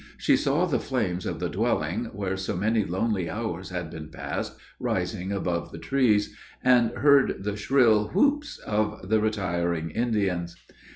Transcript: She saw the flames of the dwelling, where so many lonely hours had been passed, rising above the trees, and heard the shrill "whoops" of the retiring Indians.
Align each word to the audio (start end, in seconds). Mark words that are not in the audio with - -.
She 0.17 0.35
saw 0.35 0.65
the 0.65 0.79
flames 0.79 1.27
of 1.27 1.39
the 1.39 1.47
dwelling, 1.47 2.05
where 2.05 2.35
so 2.35 2.55
many 2.57 2.83
lonely 2.83 3.29
hours 3.29 3.69
had 3.69 3.91
been 3.91 4.07
passed, 4.09 4.57
rising 4.79 5.31
above 5.31 5.71
the 5.71 5.77
trees, 5.77 6.35
and 6.63 6.89
heard 6.93 7.43
the 7.43 7.55
shrill 7.55 8.07
"whoops" 8.07 8.57
of 8.65 9.09
the 9.09 9.19
retiring 9.19 9.91
Indians. 9.91 10.55